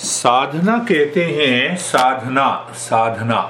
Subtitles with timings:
[0.00, 3.40] साधना कहते हैं साधना साधना।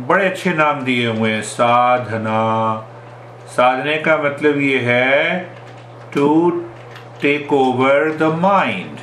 [0.00, 2.36] बड़े अच्छे नाम दिए हुए हैं, साधना।
[3.46, 5.38] साधने का मतलब ये है
[6.14, 6.50] to
[7.22, 8.96] take over the mind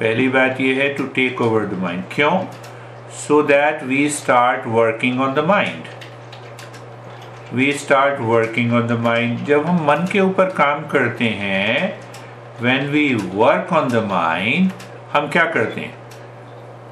[0.00, 2.38] पहली बात ये है to take over the mind क्यों?
[3.26, 5.84] So that we start working on the mind
[7.54, 12.05] we start working on the mind जब हम मन के ऊपर काम करते हैं
[12.62, 14.70] when we work on the mind
[15.12, 15.94] हम क्या करते हैं?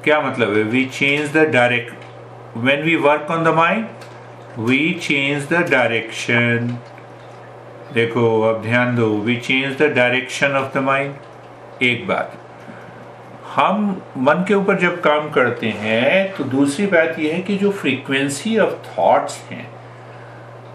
[0.03, 0.63] क्या मतलब है?
[0.63, 3.85] We change the direct when we work on the mind
[4.59, 6.77] we change the direction
[7.93, 12.37] देखो, अब ध्यान दो we change the direction of the mind एक बात।
[13.55, 17.71] हम मन के ऊपर जब काम करते हैं तो दूसरी बात यह है कि जो
[17.73, 19.67] फ्रीक्वेंसी ऑफ़ थॉट्स हैं,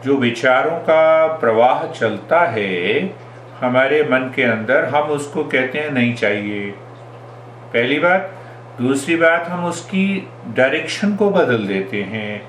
[0.04, 3.02] जो विचारों का प्रवाह चलता है
[3.60, 6.70] हमारे मन के अंदर हम उसको कहते हैं नहीं चाहिए।
[7.72, 8.32] पहली बात।
[8.80, 12.42] दूसरी बात हम उसकी डायरेक्शन को बदल देते हैं।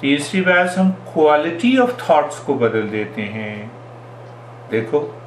[0.00, 3.72] तीसरी बात हम क्वालिटी ऑफ़ थॉट्स को बदल देते हैं।
[4.70, 5.22] देखो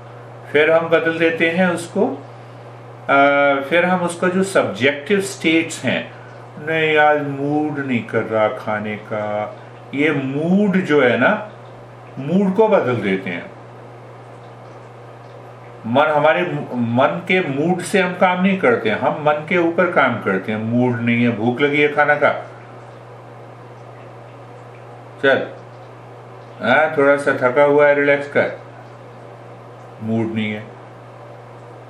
[0.51, 6.11] फिर हम बदल देते हैं उसको। आ, फिर हम उसका जो सब्जेक्टिव स्टेट्स हैं
[6.59, 9.57] नहीं आज मूड नहीं कर रहा खाने का।
[9.93, 11.51] ये मूड जो है ना
[12.19, 13.56] मूड को बदल देते हैं।
[15.87, 16.41] मन हमारे
[16.75, 20.59] मन के मूड से हम काम नहीं करते हम मन के ऊपर काम करते हैं।
[20.59, 22.51] मूड नहीं है भूख लगी है खाना का।
[25.23, 25.47] चल।
[26.61, 28.51] आ, थोड़ा सा थका हुआ है रिलैक्स कर।
[30.03, 30.59] मूड नहीं है।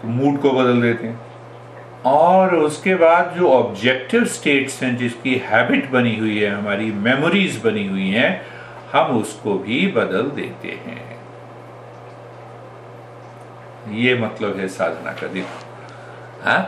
[0.02, 1.22] तो मूड को बदल देते हैं।
[2.06, 7.88] और उसके बाद जो ऑब्जेक्टिव स्टेट्स हैं जिसकी हैबिट बनी हुई है हमारी मेमोरीज बनी
[7.88, 8.42] हुई हैं
[8.94, 11.07] हम उसको भी बदल देते हैं।
[13.96, 15.66] ये मतलब है साधना का देखो
[16.44, 16.62] हाँ?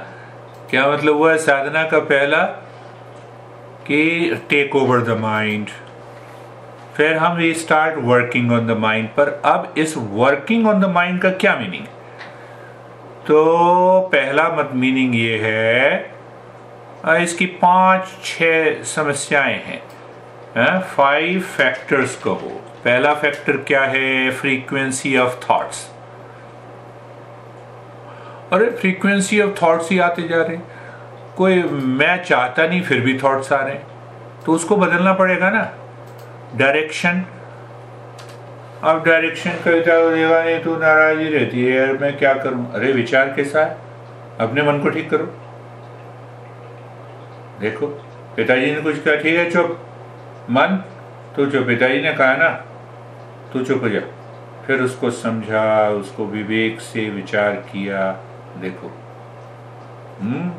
[0.70, 2.44] क्या मतलब हुआ है साधना का पहला?
[3.88, 5.68] कि टेक ओवर द माइंड
[6.98, 11.30] फिर हम start working on the mind पर। अब इस वर्किंग ऑन द माइंड का
[11.32, 11.86] क्या मीनिंग
[13.28, 16.18] तो पहला मत मीनिंग ये है
[17.24, 24.32] इसकी पाँच, छह समस्याएँ हैं। फाइव फैक्टर्स कहो। पहला फैक्टर क्या है?
[24.32, 25.88] फ्रीक्वेंसी ऑफ़ थॉट्स
[28.54, 30.58] अरे फ्रीक्वेंसी ऑफ़ थॉट्स ही आते जा रहे
[31.38, 33.88] कोई मैं चाहता नहीं, फिर भी थॉट्स आ रहे हैं।
[34.46, 35.72] तो उसको बदलना पड़ेगा ना।
[36.56, 37.26] डायरेक्शन
[38.84, 42.74] अब डायरेक्शन देगा नहीं तो नाराज़गी रहती है, यार मैं क्या करूँ?
[42.74, 43.78] अरे विचार कैसा है?
[44.40, 45.26] अपने मन को ठीक करो।
[47.62, 47.88] देखो,
[48.36, 49.80] पिताजी ने कुछ कहा, ठीक है, चुप।
[50.50, 50.84] मन?
[51.36, 52.50] तो जो पिताजी ने कहा ना,
[53.54, 54.00] तू चुप हो जा।
[54.68, 58.26] फिर उसको समझा, उसको विवेक से विचार किया।
[58.62, 58.88] देखो।
[60.22, 60.50] हम्म?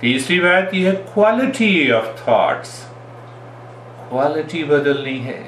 [0.00, 2.70] तीसरी बात यह है क्वालिटी ऑफ़ थॉट्स
[4.08, 5.38] क्वालिटी बदलनी है।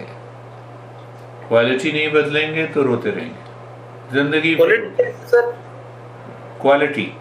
[1.48, 4.54] क्वालिटी नहीं बदलेंगे तो रोते रहेंगे। ज़िंदगी
[6.60, 7.12] क्वालिटी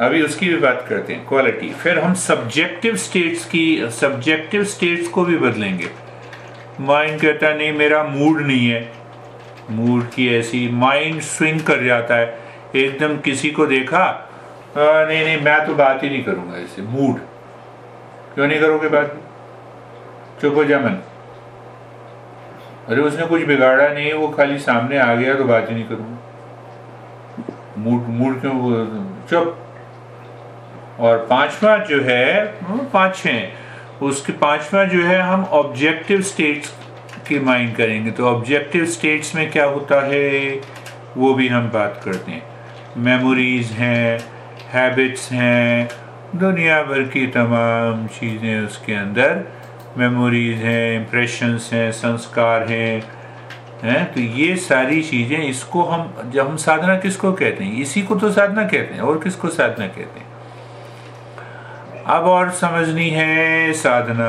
[0.00, 5.24] अभी उसकी भी बात करते हैं क्वालिटी फिर हम सब्जेक्टिव स्टेट्स की सब्जेक्टिव स्टेट्स को
[5.24, 5.88] भी बदलेंगे।
[6.80, 8.92] माइंड कहता नहीं मेरा मूड नहीं है।
[9.70, 12.41] मूड की ऐसी माइंड स्विंग कर जाता है।
[12.74, 17.18] एकदम किसी को देखा आ, नहीं नहीं मैं तो बात ही नहीं करूँगा इससे मूड।
[18.34, 19.16] क्यों नहीं करोगे बात?
[20.40, 20.96] चुप हो जा मन।
[22.88, 26.18] अरे उसने कुछ बिगाड़ा नहीं वो खाली सामने आ गया तो बात ही नहीं करूँगा।
[27.78, 28.54] मूड मूड क्यों
[29.30, 29.58] चुप।
[31.00, 32.44] और पांचवा जो है
[32.92, 36.72] पाँच छह उसके पांचवा जो है हम ऑब्जेक्टिव स्टेट्स
[37.28, 40.60] की माइंड करेंगे। तो ऑब्जेक्टिव स्टेट्स में क्या होता है
[41.16, 42.42] वो भी हम बात करते हैं।
[42.96, 44.20] मेमोरीज हैं
[44.72, 45.88] हैबिट्स हैं,
[46.36, 49.52] दुनिया भर की तमाम चीज़ें उसके अंदर
[49.98, 53.02] मेमोरीज हैं इम्प्रेशंस हैं, संस्कार हैं
[53.82, 54.12] हैं?
[54.12, 57.72] तो ये सारी चीज़ें इसको हम, जब हम साधना किसको कहते हैं?
[57.72, 60.26] इसी को तो साधना कहते हैं, और किसको साधना कहते हैं?
[62.06, 64.28] अब और समझनी है साधना।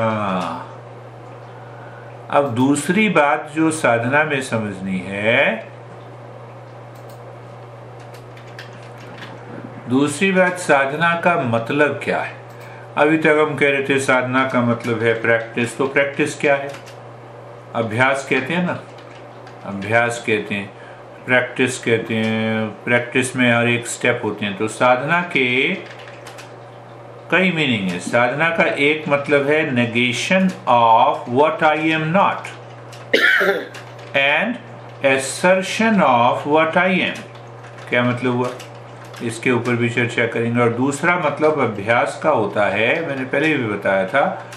[2.30, 5.73] अब दूसरी बात जो साधना में समझनी है
[9.88, 12.36] दूसरी बात, साधना का मतलब क्या है?
[12.96, 16.68] अभी तक हम कह रहे थे, साधना का मतलब है प्रैक्टिस तो प्रैक्टिस क्या है?
[17.74, 18.78] अभ्यास कहते हैं ना?
[19.64, 20.70] अभ्यास कहते हैं
[21.26, 25.74] प्रैक्टिस कहते हैं प्रैक्टिस में हर एक स्टेप होते हैं। तो साधना के
[27.30, 32.46] कई मीनिंग है। साधना का एक मतलब है negation of what I am not
[34.16, 34.54] and
[35.04, 37.14] assertion of what I am
[37.88, 38.48] क्या मतलब हुआ?
[39.22, 43.66] इसके ऊपर भी चर्चा करेंगे। और दूसरा मतलब अभ्यास का होता है, मैंने पहले भी
[43.66, 44.50] बताया था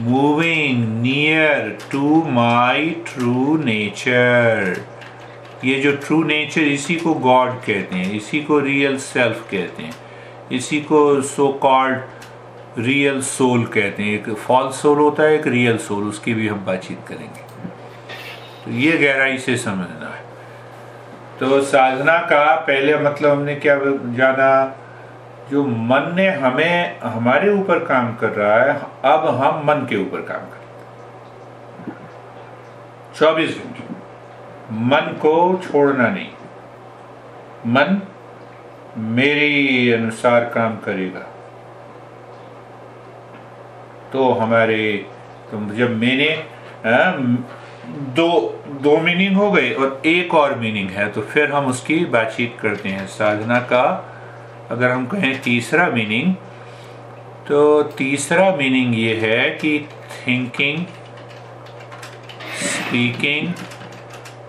[0.00, 4.80] moving near to my true nature
[5.64, 9.94] ये जो ट्रू नेचर इसी को गॉड कहते हैं, इसी को रियल सेल्फ कहते हैं,
[10.52, 15.78] इसी को सो कॉल्ड रियल सोल कहते हैं। एक फॉल्स सोल होता है, एक रियल
[15.78, 17.46] सोल उसकी भी हम बातचीत करेंगे।
[18.64, 20.27] तो ये गहराई से समझना है।
[21.40, 23.74] तो साधना का पहले मतलब हमने क्या
[24.14, 24.76] जाना?
[25.50, 30.20] जो मन ने हमें, हमारे ऊपर काम कर रहा है, अब हम मन के ऊपर
[30.20, 30.66] काम करें
[33.14, 33.84] चौबीस घंटे।
[34.70, 36.28] मन को छोड़ना नहीं।
[37.66, 38.00] मन
[38.96, 41.24] मेरे अनुसार काम करेगा।
[44.12, 45.06] तो हमारे
[45.50, 46.28] तो जब मैंने
[48.16, 48.30] दो
[48.82, 52.88] दो मीनिंग हो गए और एक और मीनिंग है तो फिर हम उसकी बातचीत करते
[52.88, 53.84] हैं। साधना का,
[54.70, 56.34] अगर हम कहें तीसरा मीनिंग
[57.48, 59.78] तो तीसरा मीनिंग ये है कि
[60.12, 60.84] थिंकिंग
[62.58, 63.52] स्पीकिंग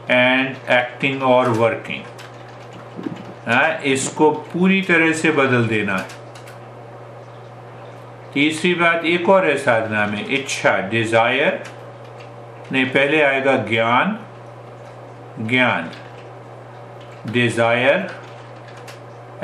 [0.09, 2.03] एंड एक्टिंग और वर्किंग
[3.85, 6.17] इसको पूरी तरह से बदल देना है।
[8.33, 11.63] तीसरी बात एक और है साधना में, इच्छा डिज़ायर
[12.71, 14.17] नहीं, पहले आएगा ज्ञान
[15.47, 15.89] ज्ञान
[17.31, 18.09] डिज़ायर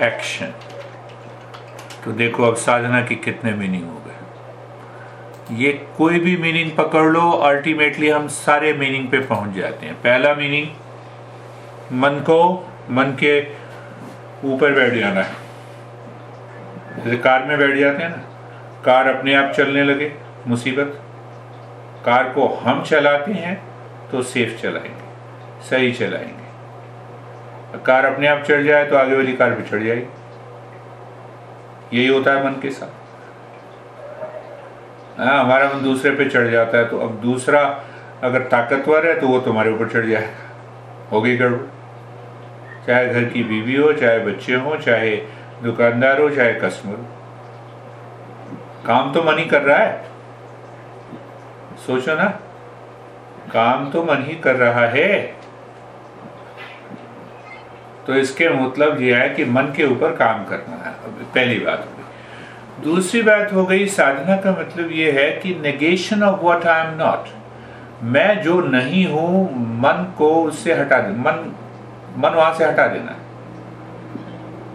[0.04, 0.54] एक्शन
[2.06, 7.30] तो देखो अब साधना की कितने मीनिंग हो गए। ये कोई भी मीनिंग पकड़ लो
[7.44, 10.68] अल्टीमेटली हम सारे मीनिंग पे पहुँच जाते हैं। पहला मीनिंग
[11.94, 12.40] मन को,
[12.92, 13.40] मन के
[14.46, 15.34] ऊपर बैठ जाना है।
[16.96, 18.24] जैसे कार में बैठ जाते हैं ना,
[18.86, 20.12] कार अपने आप चलने लगे,
[20.48, 21.02] मुसीबत।
[22.06, 23.56] कार को हम चलाते हैं
[24.12, 25.06] तो सेफ़ चलाएँगे,
[25.70, 30.08] सही चलाएँगे। कार अपने आप चढ़ जाए तो आगे वाली कार भी चढ़ जाएगी।
[31.94, 33.04] यही होता है मन के साथ।
[35.20, 37.62] हाँ हमारा मन दूसरे पे चढ़ जाता है तो अब दूसरा
[38.24, 43.76] अगर ताकतवर है तो वो तुम्हारे ऊपर चढ़ जाएगा। होगी गड़बड़। चाहे घर की बीवी
[43.76, 45.16] हो, चाहे बच्चे हो, चाहे
[45.64, 47.06] दुकानदार हो, चाहे कस्टमर
[48.88, 50.15] काम तो मन ही कर रहा है।
[51.78, 52.26] सोचो ना,
[53.52, 55.12] काम तो मन ही कर रहा है।
[58.08, 60.94] तो इसके मतलब यह है कि मन के ऊपर काम करना है
[61.26, 66.24] पहली बात हो गई। दूसरी बात हो गई, साधना का मतलब यह है कि negation
[66.24, 67.28] of what I am not
[68.06, 71.54] मैं जो नहीं हूँ, मन को उससे हटा दे, मन
[72.18, 73.16] मन वहाँ से हटा देना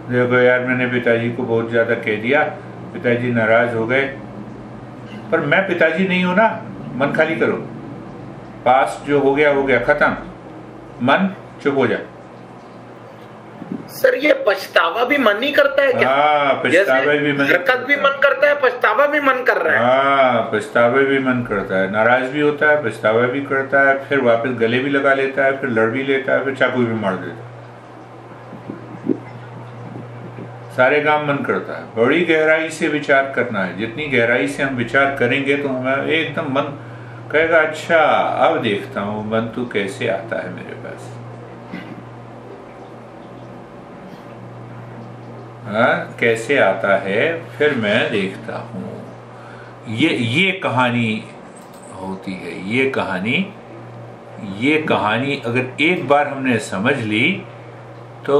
[0.09, 2.43] देखो यार, मैंने पिताजी को बहुत ज़्यादा कह दिया,
[2.93, 4.05] पिताजी नाराज़ हो गए,
[5.31, 6.47] पर मैं पिताजी नहीं हूँ ना।
[6.95, 7.57] मन खाली करो।
[8.65, 10.15] पास जो हो गया हो गया खत्म।
[11.07, 12.05] मन चुप हो जाए।
[13.89, 16.09] सर ये पछतावा भी मन ही करता है क्या?
[16.09, 19.85] हाँ पछतावा भी मन हरकत भी मन करता है पछतावा भी मन कर रहा है।
[19.85, 24.21] हाँ पछतावा भी मन करता है। नाराज़ भी होता है पछतावा भी करता है फिर
[24.21, 27.15] वापस गले भी लगा लेता है फिर लड़ भी लेता है फिर चाकू भी मार
[27.15, 27.50] देता है।
[30.75, 34.75] सारे काम मन करता है। बड़ी गहराई से विचार करना है। जितनी गहराई से हम
[34.75, 36.71] विचार करेंगे तो हमें एकदम मन
[37.31, 37.97] कहेगा अच्छा
[38.45, 41.09] अब देखता हूँ, मन तू कैसे आता है मेरे पास?
[45.65, 47.21] हाँ कैसे आता है,
[47.57, 48.89] फिर मैं देखता हूँ।
[49.97, 51.23] ये ये कहानी
[52.01, 53.45] होती है, ये कहानी
[54.59, 57.31] ये कहानी अगर एक बार हमने समझ ली
[58.25, 58.37] तो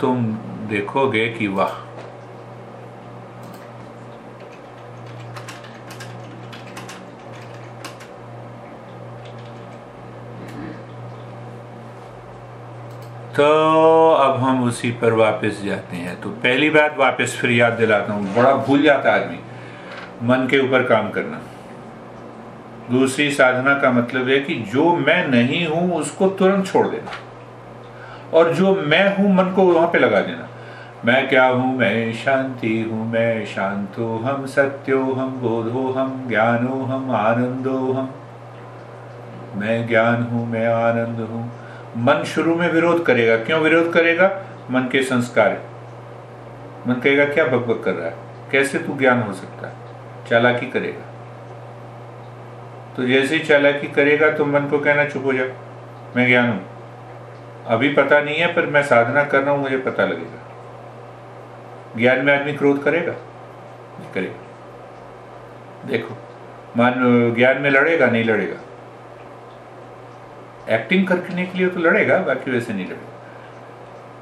[0.00, 0.24] तुम
[0.70, 1.78] देखोगे कि वाह।
[13.36, 18.12] तो अब हम उसी पर वापस जाते हैं। तो पहली बात वापस फिर याद दिलाता
[18.12, 19.38] हूँ। बड़ा भूल जाता आदमी।
[20.22, 21.40] मन के ऊपर काम करना।
[22.90, 27.10] दूसरी साधना का मतलब है कि जो मैं नहीं हूँ, उसको तुरंत छोड़ देना।
[28.34, 30.49] और जो मैं हूँ, मन को वहाँ पे लगा देना।
[31.04, 31.78] मैं क्या हूँ?
[31.78, 38.14] मैं शांति हूँ। मैं शांतो हम, सत्यो हम, बोधो हम, ज्ञानो हम, आनंदो हम।
[39.54, 41.52] मैं ज्ञान हूँ, मैं आनंद हूँ।
[41.96, 44.26] मन शुरू में विरोध करेगा। क्यों विरोध करेगा?
[44.70, 45.62] मन के संस्कार
[46.86, 48.14] मन कहेगा, क्या बकबक कर रहा है?
[48.52, 49.74] कैसे तू ज्ञान हो सकता है?
[50.30, 51.04] चालाकी करेगा।
[52.96, 55.44] तो जैसे ही चालाकी करेगा तो मन को कहना, चुप हो जा।
[56.16, 56.66] मैं ज्ञान हूँ।
[57.66, 60.39] अभी पता नहीं है, पर मैं साधना कर रहा हूँ, मुझे पता लगेगा।
[61.96, 63.12] ज्ञान में आदमी क्रोध करेगा?
[63.98, 66.14] नहीं करेगा। देखो,
[66.76, 66.94] मान
[67.36, 68.56] ज्ञान में लड़ेगा, नहीं लड़ेगा।
[70.74, 73.06] एक्टिंग करने के लिए तो लड़ेगा, बाकी वैसे नहीं लड़ेगा।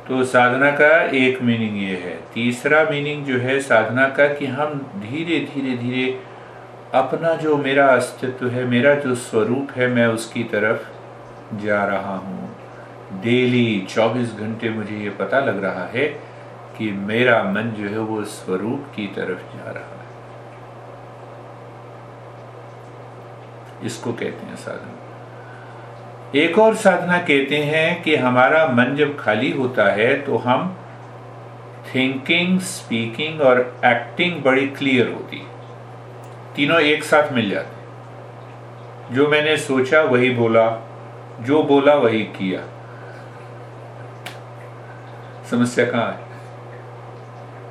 [0.08, 4.75] तो साधना का एक मीनिंग ये है। तीसरा मीनिंग जो है साधना का कि हम
[4.96, 6.20] धीरे धीरे धीरे
[6.94, 10.88] अपना जो मेरा अस्तित्व है, मेरा जो स्वरूप है, मैं उसकी तरफ़
[11.56, 12.56] जा रहा हूँ।
[13.20, 16.27] डेली 24 घंटे मुझे ये पता लग रहा है
[16.78, 20.06] कि मेरा मन जो है वो स्वरूप की तरफ़ जा रहा है।
[23.87, 24.94] इसको कहते हैं साधना।
[26.35, 30.76] एक और साधना कहते हैं कि हमारा मन जब खाली होता है तो हम
[31.94, 35.47] थिंकिंग स्पीकिंग और एक्टिंग बड़ी क्लियर होती
[36.56, 40.66] तीनों एक साथ मिल जाते जो मैंने सोचा वही बोला,
[41.40, 42.61] जो बोला वही किया।
[45.50, 46.27] समस्या कहाँ है?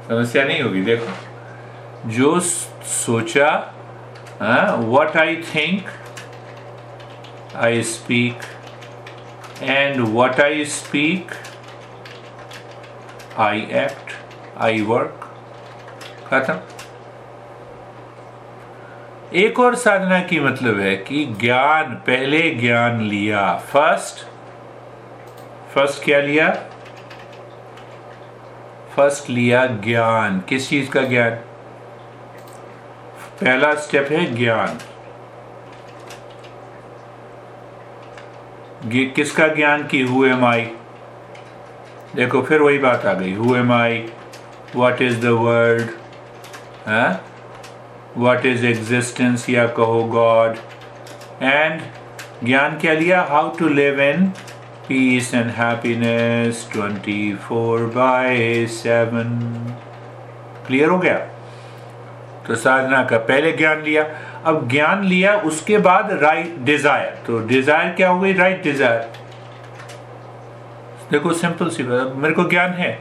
[0.07, 3.49] समस्या नहीं होगी देखो जो सोचा
[4.89, 5.89] what I think
[7.57, 8.35] I speak,
[9.59, 11.31] and what I speak,
[13.35, 14.11] I act,
[14.55, 15.23] I work.
[16.29, 16.59] खत्म
[19.39, 24.25] एक और साधना की मतलब है कि ज्ञान पहले ज्ञान लिया फ़र्स्ट
[25.73, 26.49] फ़र्स्ट क्या लिया
[28.97, 31.31] फ़र्स्ट लिया ज्ञान। किस चीज़ का ज्ञान?
[33.41, 34.79] पहला स्टेप है ज्ञान।
[39.15, 40.61] किसका ज्ञान की हु एम आई
[42.15, 44.03] देखो, फिर वही बात आ गई। Who am I
[44.75, 45.89] what is the world
[48.17, 50.55] what is existence या कहो गॉड
[51.43, 51.81] एंड
[52.43, 53.21] ज्ञान क्या लिया?
[53.29, 54.31] How to live in
[54.89, 59.39] and happiness twenty four by seven
[60.67, 61.17] clear हो गया?
[62.47, 64.03] तो साधना का पहले ज्ञान लिया।
[64.45, 68.33] अब ज्ञान लिया, उसके बाद राइट डिज़ायर तो डिज़ायर क्या हो गई?
[68.33, 69.11] राइट डिज़ायर
[71.11, 72.91] देखो सिंपल सी बात। मेरे को ज्ञान है।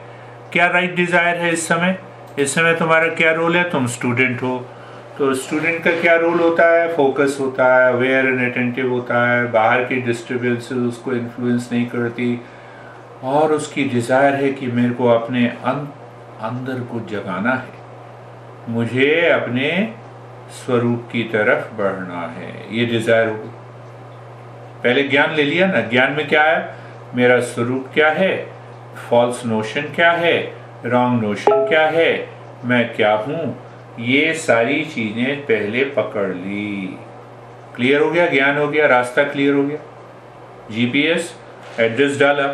[0.52, 1.98] क्या राइट डिज़ायर है इस समय?
[2.38, 3.68] इस समय तुम्हारा क्या रोल है?
[3.70, 4.66] तुम स्टूडेंट हो।
[5.18, 6.96] तो स्टूडेंट का क्या रोल होता है?
[6.96, 12.40] फोकस होता है अवेयर एंड अटेंटिव होता है। बाहर की डिस्टर्बेंस उसको इन्फ्लुएंस नहीं करती।
[13.24, 15.86] और उसकी डिज़ायर है कि मेरे को अपने अं-,
[16.40, 17.72] अंदर को जगाना है।
[18.68, 19.94] मुझे अपने
[20.50, 23.50] स्वरूप की तरफ़ बढ़ना है। ये डिज़ायर होगी
[24.82, 26.74] पहले ज्ञान ले लिया ना। ज्ञान में क्या है?
[27.14, 28.46] मेरा स्वरूप क्या है?
[29.10, 30.52] फॉल्स नोशन क्या है?
[30.84, 32.28] रॉन्ग नोशन क्या है?
[32.64, 33.65] मैं क्या हूँ?
[34.00, 36.98] ये सारी चीज़ें पहले पकड़ ली।
[37.76, 38.26] क्लियर हो गया?
[38.26, 38.86] ज्ञान हो गया?
[38.86, 39.78] रास्ता क्लियर हो गया?
[40.70, 41.34] जीपीएस
[41.80, 42.44] एड्रेस डाला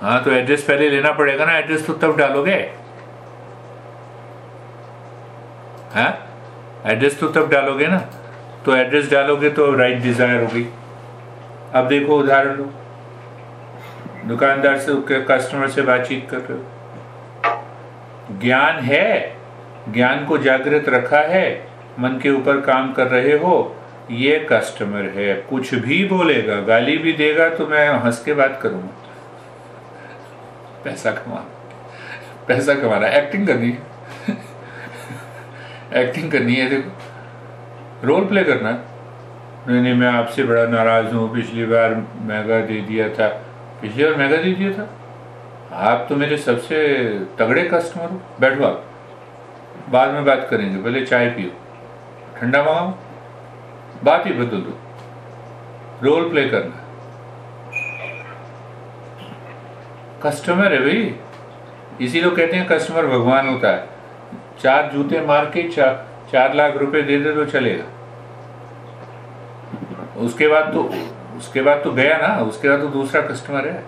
[0.00, 1.56] हाँ तो एड्रेस पहले लेना पड़ेगा ना?
[1.58, 2.54] एड्रेस तो तब डालोगे?
[5.94, 6.10] हाँ?
[6.86, 7.98] एड्रेस तो तब डालोगे ना?
[8.64, 10.66] तो एड्रेस डालोगे तो राइट डिज़ायर होगी।
[11.74, 12.70] अब देखो उदाहरण लो।
[14.28, 14.92] दुकानदार से
[15.24, 16.64] कस्टमर से बातचीत कर रहे हो।
[18.40, 19.39] ज्ञान है?
[19.88, 21.66] ज्ञान को जागृत रखा है,
[21.98, 23.76] मन के ऊपर काम कर रहे हो,
[24.10, 28.96] ये कस्टमर है। कुछ भी बोलेगा, गाली भी देगा तो मैं हंस के बात करूँगा।
[30.84, 31.44] पैसा कमा,
[32.48, 33.90] पैसा कमाना एक्टिंग करनी है।
[35.94, 36.90] एक्टिंग करनी है, देखो।
[38.06, 38.70] रोल प्ले करना।
[39.68, 43.28] नहीं नहीं, मैं आपसे बड़ा नाराज़ हूँ। पिछली बार महँगा दे दिया था।
[43.82, 44.88] पिछली बार महँगा दे दिया था?
[45.72, 46.78] आप तो मेरे सबसे
[47.38, 48.89] तगड़े कस्टमर हो। बैठो आप।
[49.90, 51.50] बाद में बात करेंगे पहले चाय पियो।
[52.36, 52.90] ठंडा मंगाओ
[54.04, 54.78] बात ही बदल दो।
[56.02, 56.76] रोल प्ले करना।
[60.22, 61.14] कस्टमर है भाई।
[62.00, 63.88] इसी लोग कहते हैं कस्टमर भगवान होता है।
[64.62, 67.84] चार जूते मार के चार चार लाख रुपए दे दे तो चलेगा।
[70.20, 70.82] उसके बाद तो
[71.38, 73.82] उसके बाद तो गया ना, उसके बाद तो दूसरा कस्टमर है।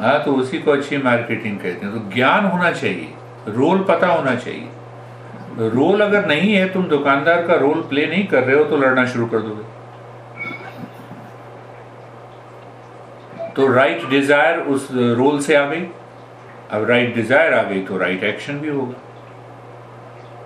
[0.00, 3.08] हाँ तो उसी को अच्छी मार्केटिंग कहते हैं। तो ज्ञान होना चाहिए,
[3.48, 8.42] रोल पता होना चाहिए। रोल अगर नहीं है, तुम दुकानदार का रोल प्ले नहीं कर
[8.44, 9.68] रहे हो तो लड़ना शुरू कर दोगे।
[13.54, 15.86] तो राइट डिज़ायर उस रोल से आ गई।
[16.70, 18.94] अब राइट डिज़ायर आ गई तो राइट एक्शन भी होगा।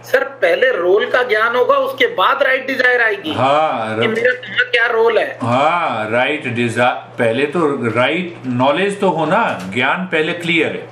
[0.05, 4.65] सर पहले रोल का ज्ञान होगा उसके बाद राइट डिज़ायर आएगी। हाँ कि मेरा कहाँ
[4.71, 5.39] क्या रोल है?
[5.43, 9.43] हाँ राइट डिज़ायर पहले तो राइट नॉलेज तो होना
[9.75, 10.87] ज्ञान पहले क्लियर है।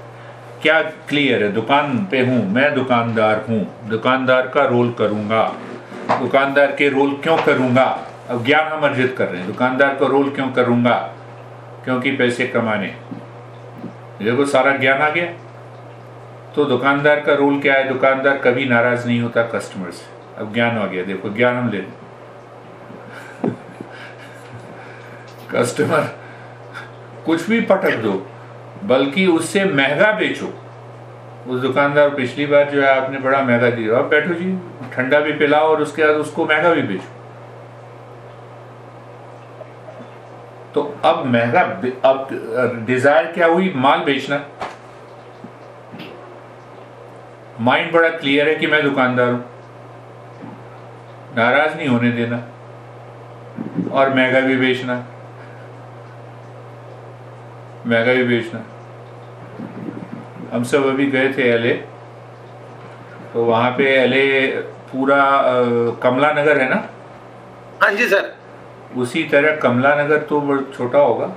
[0.62, 1.52] क्या क्लियर है?
[1.52, 5.45] दुकान पे हूँ मैं दुकानदार हूँ। दुकानदार का रोल करूँगा।
[6.12, 7.85] दुकानदार के रोल क्यों करूँगा?
[8.31, 10.95] अब ज्ञान हम अर्जित कर रहे हैं। दुकानदार का रोल क्यों करूँगा?
[11.85, 12.95] क्योंकि पैसे कमाने।
[14.23, 15.26] देखो सारा ज्ञान आ गया।
[16.54, 17.88] तो दुकानदार का रोल क्या है?
[17.88, 21.85] दुकानदार कभी नाराज़ नहीं होता कस्टमर से। अब ज्ञान आ गया, देखो, ज्ञान हम ले
[25.50, 26.02] कस्टमर
[27.26, 28.12] कुछ भी पटक दो,
[28.85, 30.52] बल्कि उससे महँगा बेचो।
[31.49, 34.52] उस दुकानदार पिछली बार जो है आपने बड़ा महँगा दिया। अब बैठो जी,
[34.92, 37.21] ठंडा भी पिलाओ और उसके बाद उसको महँगा भी बेचो।
[40.75, 41.61] तो अब महँगा,
[42.04, 43.73] अब डिज़ायर क्या हुई?
[43.76, 44.37] माल बेचना।
[47.62, 49.45] माइंड बड़ा क्लियर है कि मैं दुकानदार हूँ।
[51.37, 52.37] नाराज़ नहीं होने देना।
[53.92, 54.95] और महँगा भी बेचना।
[57.87, 58.64] महँगा भी बेचना।
[60.52, 61.73] हम सब अभी गए थे एले
[63.33, 64.47] तो वहाँ पे एले
[64.92, 65.21] पूरा
[66.02, 66.83] कमला नगर है ना?
[67.83, 68.33] हाँ जी सर।
[68.97, 71.33] उसी तरह कमला नगर तो छोटा होगा।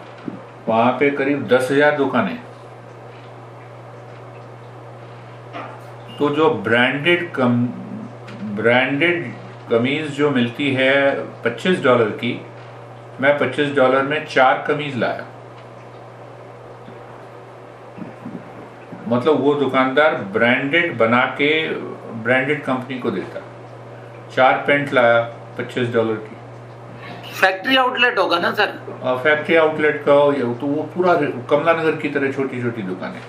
[0.68, 2.38] वहाँ पे करीब दस हज़ार दुकानें।
[6.20, 7.56] तो जो ब्रांडेड कम
[8.58, 9.26] ब्रांडेड
[9.70, 10.94] कमीज जो मिलती है
[11.46, 12.32] 25 डॉलर की
[13.22, 15.26] मैं 25 डॉलर में चार कमीज लाया।
[19.08, 21.52] मतलब वो दुकानदार ब्रांडेड बना के
[22.24, 23.42] ब्रांडेड कंपनी को देता।
[24.36, 25.22] चार पेंट लाया
[25.60, 26.36] 25 डॉलर की।
[27.32, 28.70] फैक्ट्री आउटलेट होगा ना सर
[29.24, 30.14] फैक्ट्री आउटलेट का
[30.54, 31.14] तो वो पूरा
[31.50, 33.22] कमला नगर की तरह छोटी छोटी दुकानें।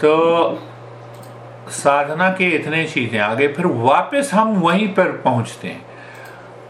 [0.00, 0.62] तो
[1.70, 5.84] साधना के इतने चीज़ें, आगे फिर वापस हम वहीं पर पहुँचते हैं।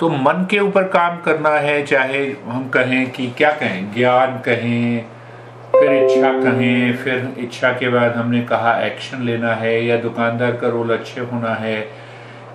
[0.00, 5.04] तो मन के ऊपर काम करना है, चाहे हम कहें कि क्या कहें, ज्ञान कहें,
[5.72, 10.68] फिर इच्छा कहें, फिर इच्छा के बाद हमने कहा एक्शन लेना है, या दुकानदार का
[10.68, 11.88] रोल अच्छे होना है,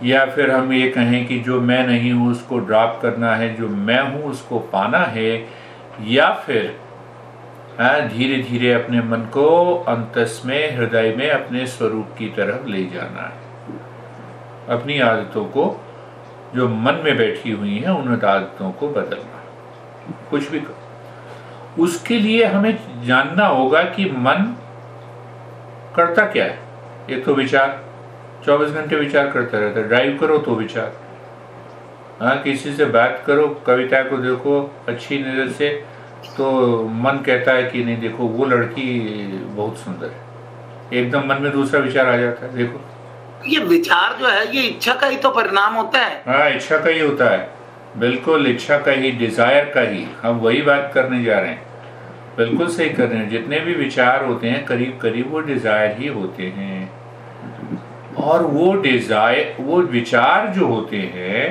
[0.03, 3.67] या फिर हम ये कहें कि जो मैं नहीं हूँ, उसको ड्रॉप करना है, जो
[3.67, 5.45] मैं हूँ, उसको पाना है,
[6.03, 6.79] या फिर
[7.79, 13.21] धीरे धीरे अपने मन को अंतस में, हृदय में, अपने स्वरूप की तरफ़ ले जाना
[13.21, 13.51] है।
[14.69, 15.85] अपनी आदतों को,
[16.55, 19.43] जो मन में बैठी हुई हैं, उन आदतों को बदलना
[20.29, 24.55] कुछ भी करो। उसके लिए हमें जानना होगा कि मन
[25.95, 26.59] करता क्या है।
[27.09, 27.83] एक तो विचार
[28.45, 30.93] 24 घंटे विचार करता रहता है। ड्राइव करो तो विचार।
[32.21, 35.83] हाँ किसी से बात करो, कविता को देखो, अच्छी नज़र से।
[36.27, 36.49] तो
[36.95, 38.85] मन कहता है कि नहीं देखो वो लड़की
[39.55, 42.79] बहुत सुंदर है। एकदम मन में दूसरा विचार आ जाता है देखो।
[43.47, 46.89] ये विचार जो है ये इच्छा का ही तो परिणाम होता है। हाँ इच्छा का
[46.89, 47.49] ही होता है।
[47.97, 51.69] बिल्कुल इच्छा का ही डिज़ायर का ही। हम वही बात करने जा रहे हैं।
[52.37, 56.07] बिल्कुल सही कर रहे हैं। जितने भी विचार होते हैं करीब करीब वो डिज़ायर ही
[56.09, 56.89] होते हैं।
[58.19, 61.43] और वो डिज़ायर वो विचार जो होते हैं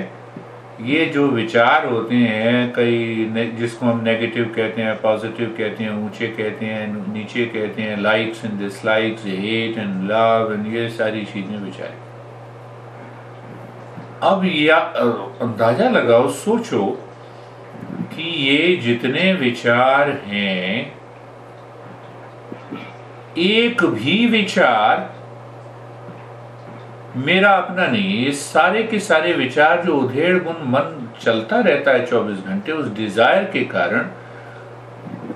[0.80, 6.26] ये जो विचार होते हैं, कई जिसको हम नेगेटिव कहते हैं पॉजिटिव कहते हैं, ऊँचे
[6.28, 11.58] कहते हैं, नीचे कहते हैं likes and dislikes hate and love and ये सारी चीज़ें
[11.58, 11.92] विचार।
[14.22, 14.76] अब या,
[15.42, 16.86] अंदाज़ा लगाओ, सोचो
[18.14, 20.92] कि ये जितने विचार हैं,
[23.38, 25.08] एक भी विचार
[27.16, 32.06] मेरा अपना नहीं, ये सारे के सारे विचार जो उधेड़ गुण मन चलता रहता है
[32.06, 34.06] 24 घंटे, उस डिज़ायर के कारण,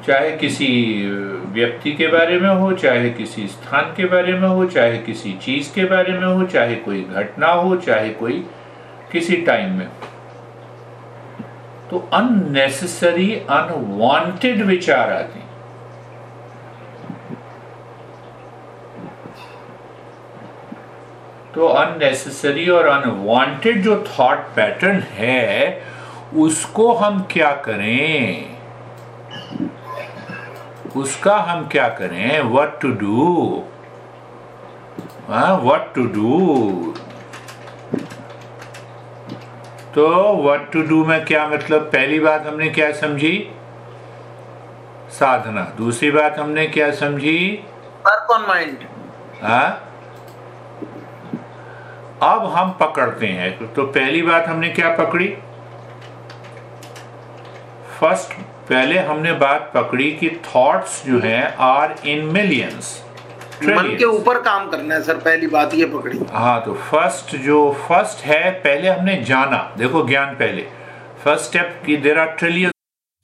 [0.06, 0.66] चाहे किसी
[1.52, 5.74] व्यक्ति के बारे में हो, चाहे किसी स्थान के बारे में हो, चाहे किसी चीज़
[5.74, 8.44] के बारे में हो, चाहे कोई घटना हो, चाहे कोई
[9.12, 9.88] किसी टाइम में
[11.90, 15.43] तो अननेसेसरी अनवांटेड विचार आते हैं।
[21.54, 25.82] तो अननेसेसरी और अनवांटेड जो थॉट पैटर्न है
[26.36, 28.54] उसको हम क्या करें?
[30.96, 32.40] उसका हम क्या करें?
[32.54, 33.62] What to do
[35.64, 36.94] what to do
[39.94, 40.06] तो
[40.42, 41.82] वट टू डू में क्या मतलब?
[41.92, 43.50] पहली बात हमने क्या समझी?
[45.12, 47.38] साधना। दूसरी बात हमने क्या समझी?
[48.06, 48.78] वर्क ऑन माइंड
[49.42, 49.83] हाँ?
[52.22, 55.28] अब हम पकड़ते हैं। तो पहली बात हमने क्या पकड़ी?
[58.00, 58.32] फ़र्स्ट
[58.68, 63.00] पहले हमने बात पकड़ी कि थॉट्स जो हैं आर इन मिलियंस
[63.64, 67.58] मन के ऊपर काम करना है सर पहली बात ये पकड़ी। हाँ तो फ़र्स्ट जो
[67.88, 70.66] फ़र्स्ट है पहले हमने जाना। देखो ज्ञान पहले।
[71.24, 72.70] फ़र्स्ट स्टेप की there are trillion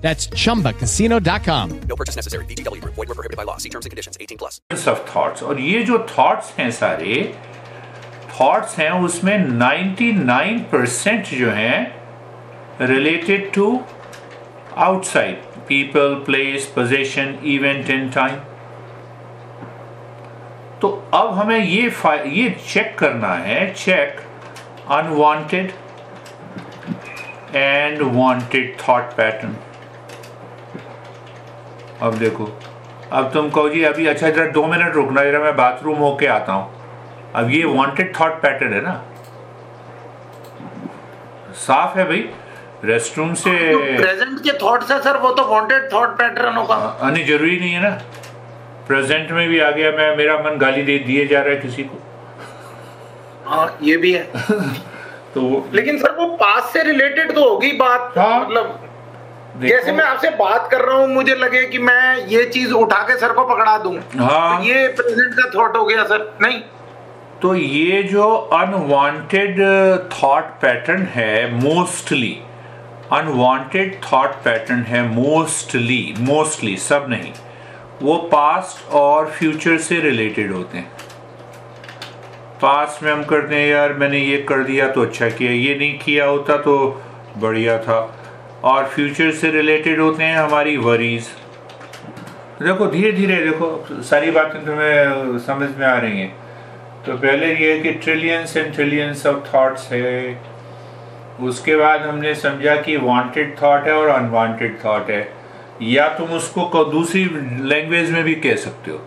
[0.00, 1.80] That's chumbacasino.com.
[1.88, 2.44] No purchase necessary.
[2.46, 2.94] VGW Group.
[2.94, 3.58] Void were prohibited by law.
[3.58, 4.16] See terms and conditions.
[4.20, 4.60] 18 plus.
[4.70, 7.34] of thoughts और ये जो thoughts हैं सारे
[8.38, 12.00] thoughts हैं उसमें 99% जो हैं
[12.80, 13.66] related to
[14.76, 15.36] outside
[15.68, 18.38] people, place, possession, event in time.
[20.80, 21.90] तो अब हमें ये
[22.26, 24.20] ये चेक करना है check
[24.90, 25.72] unwanted
[27.54, 29.56] and wanted thought pattern
[32.01, 32.49] अब देखो।
[33.11, 36.53] अब तुम कहो जी अभी अच्छा जरा दो मिनट रुकना जरा मैं बाथरूम होके आता
[36.53, 39.03] हूँ। अब ये वांटेड थॉट पैटर्न है ना?
[41.55, 42.29] साफ़ है भाई।
[42.85, 43.51] रेस्टरूम से
[43.97, 47.81] प्रेजेंट के थॉट्स है सर वो तो वांटेड थॉट पैटर्न होगा। आने ज़रूरी नहीं है
[47.81, 47.89] ना।
[48.87, 51.83] प्रेजेंट में भी आ गया मैं मेरा मन गाली दे दिए जा रहा है किसी
[51.83, 52.01] को।
[53.45, 54.23] हाँ ये भी है।
[55.35, 58.84] तो लेकिन सर वो पास से रिलेटेड तो होगी बात हाँ। मतलब
[59.61, 63.17] जैसे मैं आपसे बात कर रहा हूँ मुझे लगे कि मैं ये चीज़ उठा के
[63.19, 66.59] सर को पकड़ा दूँ। हाँ। तो ये प्रेजेंट का थॉट हो गया सर नहीं।
[67.41, 69.59] तो ये जो अनवांटेड
[70.13, 72.37] थॉट पैटर्न है मोस्टली
[73.13, 77.31] अनवांटेड थॉट पैटर्न है मोस्टली मोस्टली सब नहीं
[78.01, 80.91] वो पास्ट और फ्यूचर से रिलेटेड होते हैं।
[82.61, 85.97] पास्ट में हम करते हैं यार मैंने ये कर दिया तो अच्छा किया ये नहीं
[85.99, 86.77] किया होता तो
[87.37, 87.99] बढ़िया था।
[88.65, 91.27] और फ्यूचर से रिलेटेड होते हैं हमारी वरीज
[92.61, 96.35] देखो धीरे धीरे देखो, सारी बातें तुम्हें समझ में आ रही हैं।
[97.05, 100.41] तो पहले ये है कि trillions and trillions of thoughts है।
[101.41, 105.33] उसके बाद हमने समझा कि वांटेड थॉट है और अनवांटेड थॉट है।
[105.81, 107.25] या तुम उसको दूसरी
[107.61, 109.01] लैंग्वेज में भी कह सकते हो।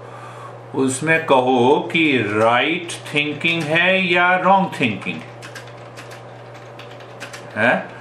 [0.75, 5.21] उसमें कहो कि राइट थिंकिंग है या रॉन्ग थिंकिंग
[7.57, 7.98] है?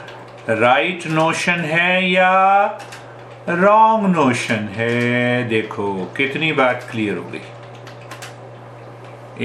[0.50, 2.66] राइट नोशन है या
[3.50, 5.44] रॉन्ग नोशन है?
[5.50, 7.42] देखो, कितनी बात क्लियर हो गई।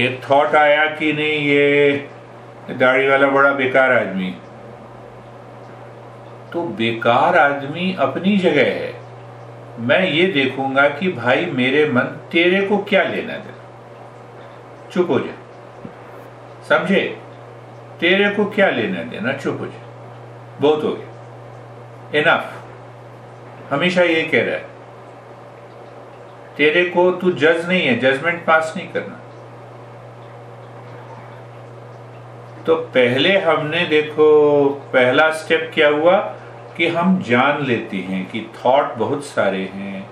[0.05, 1.91] एक थॉट आया कि नहीं, ये
[2.69, 4.35] दाढ़ी वाला बड़ा बेकार आदमी।
[6.53, 8.93] तो बेकार आदमी अपनी जगह है।
[9.79, 13.53] मैं ये देखूँगा कि भाई, मेरे मन तेरे को क्या लेना दे
[14.91, 15.33] चुप हो जा।
[16.69, 17.17] समझे?
[17.99, 19.33] तेरे को क्या लेना देना?
[19.33, 19.82] चुप हो जा।
[20.63, 21.09] बहुत हो गया।
[22.19, 22.53] इनफ
[23.73, 24.65] हमेशा ये कह रहा है।
[26.57, 29.19] तेरे को तू जज नहीं है जजमेंट पास नहीं करना।
[32.63, 36.35] तो पहले हमने देखो, पहला स्टेप क्या हुआ?
[36.77, 40.09] कि हम जान लेते हैं कि थॉट बहुत सारे हैं।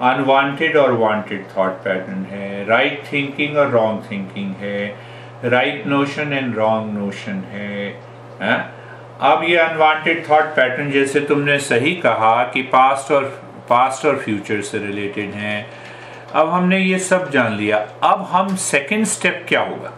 [0.00, 4.96] अनवांटेड और वांटेड थॉट पैटर्न है। राइट थिंकिंग और रॉन्ग थिंकिंग है।
[5.44, 8.00] Right notion and wrong notion है।
[8.42, 8.73] हा?
[9.20, 13.24] अब ये अनवांटेड थॉट पैटर्न जैसे तुमने सही कहा कि पास्ट और
[13.68, 15.66] पास्ट और फ्यूचर से रिलेटेड हैं।
[16.34, 19.92] अब हमने ये सब जान लिया। अब हम सेकंड स्टेप क्या होगा?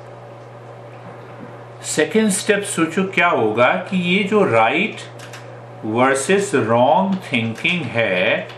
[1.82, 4.96] सेकंड स्टेप सोचो क्या होगा कि ये जो राइट
[5.84, 8.48] वर्सेस रॉन्ग थिंकिंग है,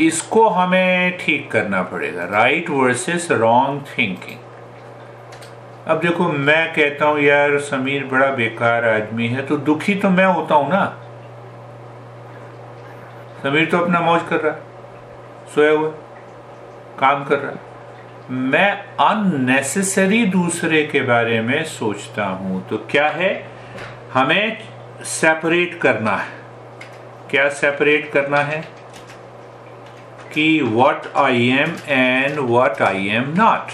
[0.00, 4.38] इसको हमें ठीक करना पड़ेगा। राइट वर्सेस रॉन्ग थिंकिंग
[5.86, 10.24] अब देखो, मैं कहता हूँ, यार, समीर बड़ा बेकार आदमी है तो दुखी तो मैं
[10.26, 10.84] होता हूँ ना।
[13.42, 14.60] समीर तो अपना मौज कर रहा है,
[15.54, 15.88] सोया हुआ,
[16.98, 17.74] काम कर रहा है।
[18.30, 18.70] मैं
[19.00, 23.32] अननेसेसरी दूसरे के बारे में सोचता हूँ तो क्या है?
[24.14, 24.58] हमें
[25.04, 26.34] सेपरेट करना है।
[27.30, 28.60] क्या सेपरेट करना है?
[30.34, 33.72] कि what I am and what I am not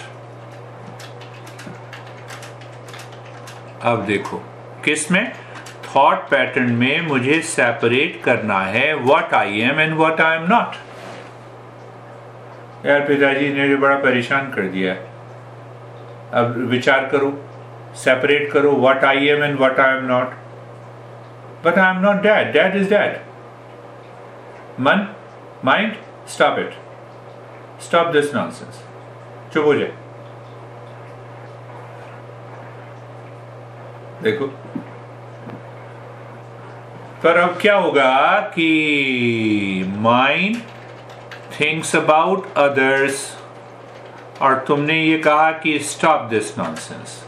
[3.82, 4.36] अब देखो,
[4.84, 5.32] किसमें?
[5.86, 10.74] थॉट पैटर्न में मुझे सेपरेट करना है what I am and what I am not
[12.86, 14.94] यार पिताजी ने जो बड़ा परेशान कर दिया
[16.40, 17.32] अब विचार करो
[17.94, 20.34] सेपरेट करो what I am and what I am not
[21.64, 23.18] but I am not dad dad is dad
[24.80, 25.06] मन
[25.64, 25.92] mind
[26.28, 26.72] stop it
[27.82, 28.84] stop this nonsense
[29.54, 29.92] चुप हो जाए।
[34.22, 34.46] देखो।
[37.22, 40.56] पर अब क्या होगा कि माइंड
[41.61, 43.20] थिंक्स अबाउट अदर्स
[44.42, 47.22] और तुमने ये कहा कि स्टॉप दिस नॉनसेंस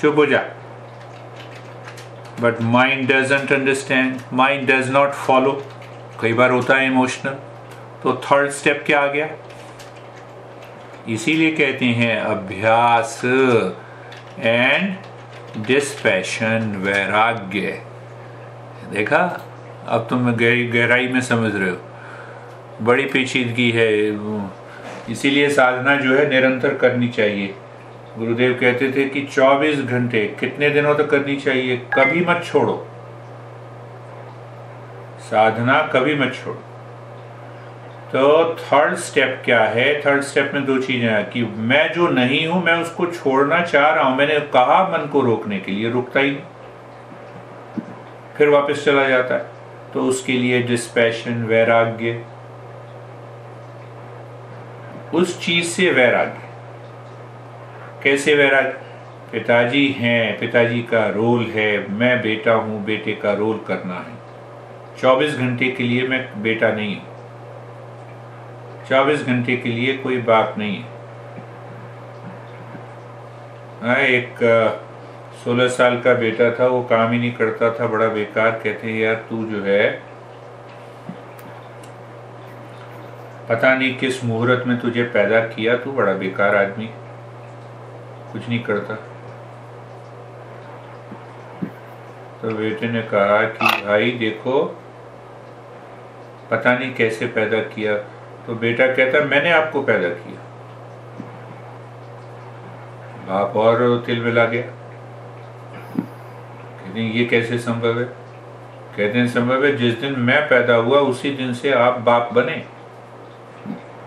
[0.00, 0.42] चुप हो जा।
[2.40, 5.52] But mind doesn't understand mind does not follow
[6.20, 7.34] कई बार होता है इमोशनल
[8.02, 9.28] तो थर्ड स्टेप क्या आ गया?
[11.08, 13.20] इसीलिए कहते हैं अभ्यास
[14.38, 14.96] एंड
[15.58, 17.82] डिस्पैशन वैराग्य
[18.92, 19.46] देखा?
[19.88, 21.76] अब तुम गहरी, गहराई में समझ रहे हो।
[22.82, 24.18] बड़ी पेचीदगी है
[25.12, 27.54] इसीलिए साधना जो है निरंतर करनी चाहिए।
[28.18, 31.76] गुरुदेव कहते थे कि 24 घंटे, कितने दिनों तक करनी चाहिए?
[31.76, 32.88] कभी मत छोड़ो।
[35.20, 36.62] साधना कभी मत छोड़ो।
[38.12, 40.00] तो थर्ड स्टेप क्या है?
[40.00, 43.94] थर्ड स्टेप में दो चीज़ें हैं कि मैं जो नहीं हूँ, मैं उसको छोड़ना चाह
[43.94, 46.38] रहा हूँ। मैंने कहा मन को रोकने के लिए, रुकता ही
[48.36, 49.46] फिर वापस चला जाता है।
[49.94, 52.24] तो उसके लिए डिस्पैशन वैराग्य।
[55.14, 56.40] उस चीज़ से वैराग्य।
[58.02, 58.80] कैसे वैराग्य?
[59.32, 64.22] पिताजी हैं, पिताजी का रोल है। मैं बेटा हूँ, बेटे का रोल करना है।
[65.00, 67.11] 24 घंटे के लिए मैं बेटा नहीं हूँ।
[68.92, 71.00] चौबीस घंटे के लिए कोई बात नहीं है।
[73.82, 74.38] हाँ, एक
[75.44, 78.98] सोलह साल का बेटा था वो काम ही नहीं करता था बड़ा बेकार कहते हैं
[78.98, 79.88] यार तू जो है
[83.48, 86.90] पता नहीं किस मुहूर्त में तुझे पैदा किया तू बड़ा बेकार आदमी
[88.32, 88.94] कुछ नहीं करता।
[92.42, 94.62] तो बेटे ने कहा कि भाई देखो
[96.50, 97.96] पता नहीं कैसे पैदा किया
[98.46, 100.38] तो बेटा कहता, मैंने आपको पैदा किया।
[103.28, 104.62] बाप और तिल मिला गया।
[106.82, 108.04] कहते हैं, ये कैसे संभव है?
[108.96, 112.64] कहते हैं, संभव है, जिस दिन मैं पैदा हुआ, उसी दिन से आप बाप बने।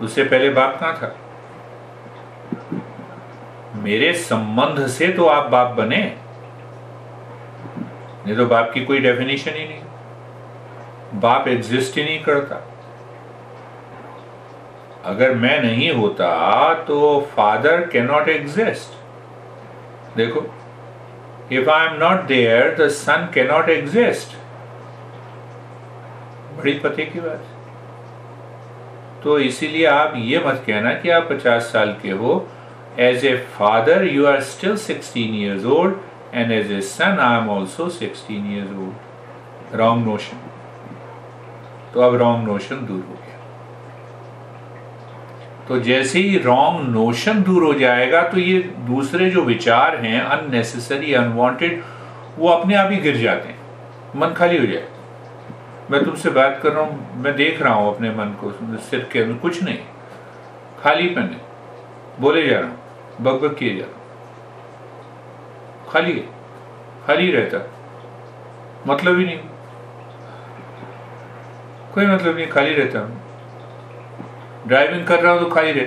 [0.02, 1.16] उससे पहले बाप कहाँ था?
[3.74, 6.16] मेरे संबंध से तो आप बाप बने।
[8.26, 9.82] नहीं तो बाप की कोई डेफिनेशन ही नहीं।
[11.20, 12.75] बाप एग्जिस्ट ही नहीं करता।
[15.06, 16.28] अगर मैं नहीं होता
[16.86, 16.96] तो
[17.36, 20.40] फादर कैनॉट एग्जिस्ट देखो
[21.52, 24.36] if I am not there the son cannot exist
[26.56, 27.44] बड़ी पते की बात।
[29.24, 32.34] तो इसीलिए आप ये मत कहना कि आप पचास साल के हो
[33.00, 35.94] as a father you are still sixteen years old
[36.34, 40.38] and as a son I am also sixteen years old wrong notion
[41.94, 43.15] तो अब रॉन्ग नोशन दूर हो।
[45.68, 51.14] तो जैसे ही रॉन्ग नोशन दूर हो जाएगा तो ये दूसरे जो विचार हैं अननेसेसरी
[51.14, 51.82] अनवांटेड
[52.38, 53.58] वो अपने आप ही गिर जाते हैं।
[54.16, 54.88] मन खाली हो जाए।
[55.90, 59.18] मैं तुमसे बात कर रहा हूँ, मैं देख रहा हूँ अपने मन को सिर के
[59.18, 59.78] अंदर, कुछ नहीं।
[60.80, 61.36] खाली पन
[62.20, 62.78] बोले जा रहा हूँ
[63.20, 64.02] बग बग किए जा रहा हूँ।
[65.88, 66.24] खाली है।
[67.06, 67.58] खाली रहता।
[68.86, 69.38] मतलब ही नहीं।
[71.94, 73.25] कोई मतलब नहीं, खाली रहता। हूँ
[74.66, 75.84] ड्राइविंग कर रहा हूँ तो खाली रहे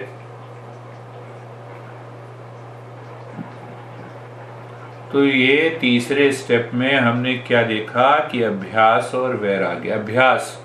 [5.12, 10.58] तो ये तीसरे स्टेप में हमने क्या देखा कि अभ्यास और वैराग्य। अभ्यास।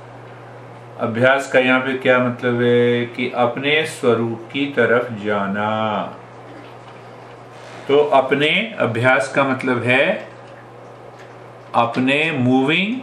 [1.01, 6.03] अभ्यास का यहाँ पे क्या मतलब है कि अपने स्वरूप की तरफ़ जाना।
[7.89, 8.49] तो अपने
[8.79, 10.07] अभ्यास का मतलब है
[11.75, 13.01] अपने moving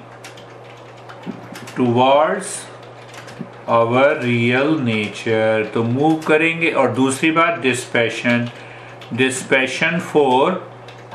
[1.78, 2.56] towards
[3.70, 8.50] our real nature तो मूव करेंगे और दूसरी बात dispassion
[9.14, 10.52] dispassion for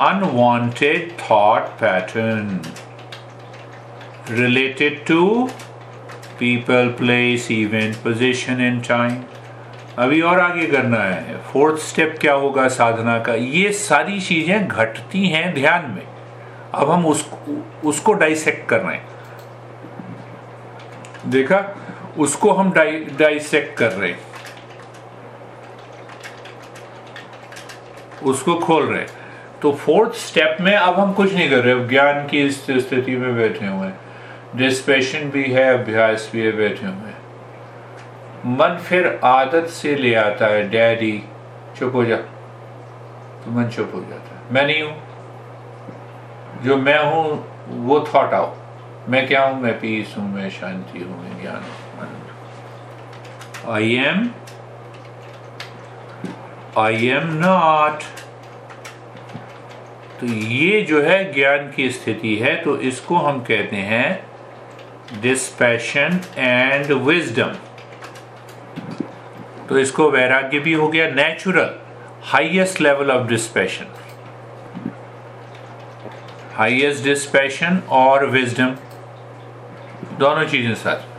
[0.01, 2.61] unwanted thought pattern
[4.31, 5.49] related to
[6.39, 9.23] people place event position and time
[9.99, 12.69] अभी और आगे करना है। फोर्थ स्टेप क्या होगा?
[12.69, 16.07] साधना का। ये सारी चीज़ें घटती हैं ध्यान में।
[16.75, 19.09] अब हम उसको उसको डाइसेक्ट कर रहे हैं।
[21.27, 21.59] देखा?
[22.19, 24.21] उसको हम डाइ डाइसेक्ट कर रहे हैं।
[28.23, 29.09] उसको खोल रहे हैं।
[29.63, 33.67] तो फोर्थ स्टेप में अब हम कुछ नहीं कर रहे ज्ञान की स्थिति में बैठे
[33.67, 33.99] हुए हैं।
[34.57, 37.13] डिस्पेशन भी है, अभ्यास भी है, बैठे हुए
[38.47, 41.23] मन फिर आदत से ले आता है, डैडी,
[41.79, 47.25] चुप हो जा। तो मन चुप हो जाता है। मैं नहीं हूँ। जो मैं हूँ,
[47.87, 48.55] वो थॉट आओ
[49.09, 49.61] मैं क्या हूँ?
[49.61, 51.76] मैं पीस हूँ, मैं शांति हूँ, मैं ज्ञान हूँ।
[53.69, 54.31] I am
[56.79, 58.03] I am not
[60.21, 64.27] तो ये जो है ज्ञान की स्थिति है तो इसको हम कहते हैं
[65.21, 67.57] डिस्पैशन एंड विजडम
[69.69, 71.75] तो इसको वैराग्य भी हो गया natural
[72.23, 73.87] highest level of dispassion
[76.55, 78.77] highest dispassion और विजडम
[80.19, 81.16] दोनों चीज़ें साथ।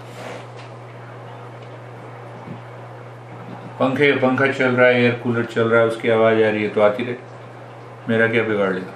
[3.79, 6.69] पंखे, पंखा चल रहा है एयर कूलर चल रहा है, उसकी आवाज़ आ रही है
[6.69, 7.15] तो आती रहे।
[8.09, 8.93] मेरा क्या बिगाड़ लेगा?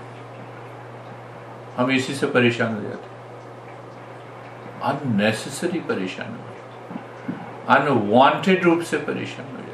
[1.77, 3.09] हम इसी से परेशान हो जाते
[4.83, 6.59] अननेसेसरी परेशान हो जाते
[7.73, 9.69] अनवांटेड रूप से परेशान हो जाते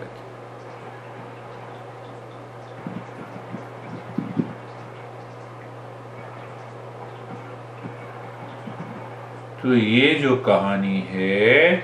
[9.62, 11.76] तो ये जो कहानी है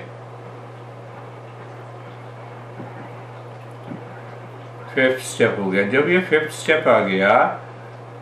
[4.94, 7.36] फिफ्थ स्टेप हो गया। जब ये फिफ्थ स्टेप आ गया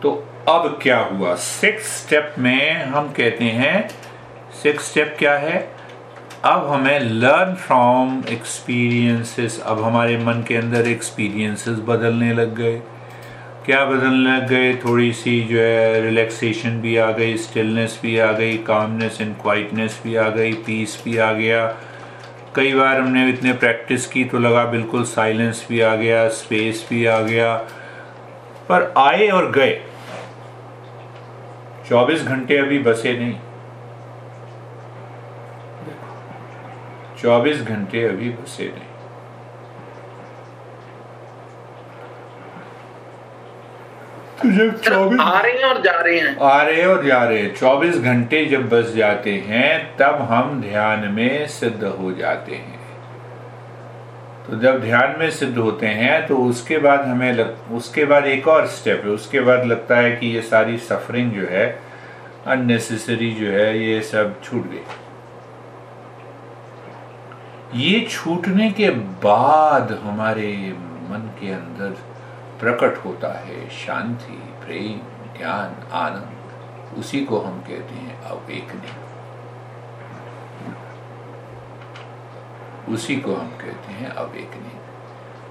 [0.03, 0.11] तो
[0.49, 1.33] अब क्या हुआ?
[1.35, 3.87] सिक्स स्टेप में हम कहते हैं
[4.63, 5.57] सिक्स स्टेप क्या है?
[6.45, 12.81] अब हमें लर्न फ्रॉम एक्सपीरियंसेस अब हमारे मन के अंदर एक्सपीरियंसेस बदलने लग गए।
[13.65, 14.73] क्या बदलने लग गए?
[14.75, 19.99] थोड़ी सी जो है रिलैक्सेशन भी आ गई स्टिलनेस भी आ गई कामनेस एंड क्वाइटनेस
[20.03, 21.65] भी आ गई पीस भी आ गया।
[22.55, 27.05] कई बार हमने इतने प्रैक्टिस की तो लगा बिल्कुल साइलेंस भी आ गया, स्पेस भी
[27.05, 27.57] आ गया।
[28.69, 29.81] पर आए और गए।
[31.89, 33.39] 24 घंटे अभी बसे नहीं।
[37.21, 38.92] चौबीस घंटे अभी बसे नहीं।
[44.45, 47.37] जब चौबीस आ रहे हैं और जा रहे हैं। आ रहे हैं और जा रहे
[47.39, 52.81] हैं। चौबीस घंटे जब बस जाते हैं तब हम ध्यान में सिद्ध हो जाते हैं।
[54.45, 58.47] तो जब ध्यान में सिद्ध होते हैं तो उसके बाद हमें लग, उसके बाद एक
[58.47, 61.65] और स्टेप है। उसके बाद लगता है कि ये सारी सफरिंग जो है
[62.47, 64.83] अननेसेसरी जो है ये सब छूट गई।
[67.75, 68.89] ये छूटने के
[69.23, 70.51] बाद हमारे
[71.03, 71.95] मन के अंदर
[72.59, 74.33] प्रकट होता है शांति,
[74.65, 74.99] प्रेम,
[75.37, 78.99] ज्ञान, आनंद। उसी को हम कहते हैं अवेकनिंग
[82.93, 84.79] उसी को हम कहते हैं अवेकनिंग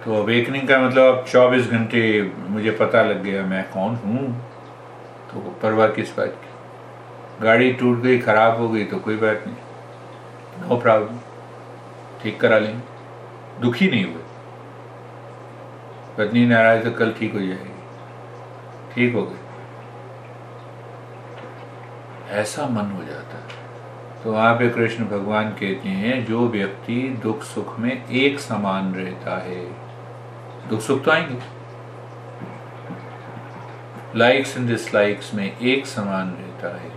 [0.05, 4.23] तो अवेकनिंग का मतलब अब 24 घंटे, मुझे पता लग गया मैं कौन हूँ?
[5.33, 7.45] तो परवाह किस बात की?
[7.45, 11.19] गाड़ी टूट गई, खराब हो गई तो कोई बात नहीं। नो प्रॉब्लम
[12.23, 14.22] ठीक करा लेंगे। दुखी नहीं हुए।
[16.19, 17.71] पत्नी नाराज़ तो कल ठीक हो जाएगी।
[18.95, 19.39] ठीक हो गए
[22.33, 23.63] ऐसा मन हो जाता है।
[24.25, 29.37] तो वहाँ पे कृष्ण भगवान कहते हैं, जो व्यक्ति दुख सुख में एक समान रहता
[29.43, 29.65] है,
[30.69, 31.41] दुख सुख तो आएँगे।
[34.19, 36.92] लाइक्स एंड डिसलाइक्स में एक समान रहता है।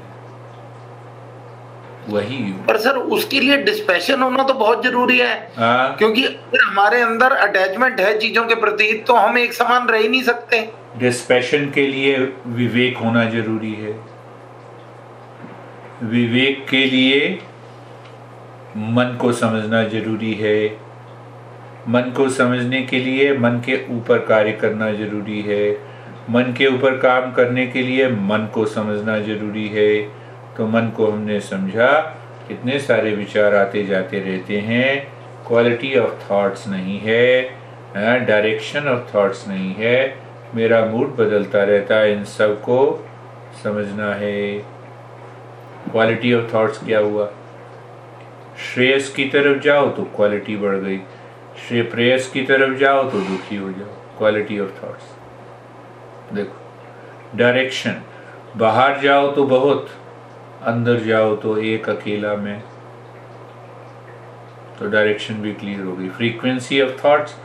[2.09, 2.37] वही।
[2.67, 5.65] पर सर उसके लिए डिस्पेशन होना तो बहुत ज़रूरी है। आ?
[5.65, 9.97] हाँ। क्योंकि अगर हमारे अंदर अटैचमेंट है चीज़ों के प्रति तो हम एक समान रह
[9.97, 13.99] ही नहीं सकते। डिस्पेशन के लिए विवेक होना ज़रूरी है।
[16.03, 17.39] विवेक के लिए
[18.77, 20.85] मन को समझना ज़रूरी है।
[21.87, 25.71] मन को समझने के लिए मन के ऊपर कार्य करना ज़रूरी है।
[26.29, 30.24] मन के ऊपर काम करने के लिए मन को समझना ज़रूरी है।
[30.57, 31.91] तो मन को हमने समझा,
[32.47, 34.89] कितने सारे विचार आते जाते रहते हैं।
[35.47, 39.97] क्वालिटी ऑफ़ थॉट्स नहीं है डायरेक्शन ऑफ़ थॉट्स नहीं है।
[40.55, 42.77] मेरा मूड बदलता रहता है इन सबको
[43.63, 44.59] समझना है।
[45.91, 47.29] क्वालिटी ऑफ़ थॉट्स क्या हुआ?
[48.65, 50.97] श्रेयस की तरफ़ जाओ तो क्वालिटी बढ़ गई।
[51.67, 58.01] श्रेय प्रेयस की तरफ़ जाओ तो दुखी हो जाओ। क्वालिटी ऑफ़ थॉट्स देखो डायरेक्शन
[58.57, 59.89] बाहर जाओ तो बहुत।
[60.65, 62.59] अंदर जाओ तो एक अकेला में
[64.79, 67.35] तो डायरेक्शन भी क्लियर होगी। फ्रीक्वेंसी ऑफ़ थॉट्स